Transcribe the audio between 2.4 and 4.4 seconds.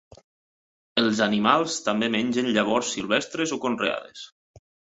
llavors silvestres o conreades.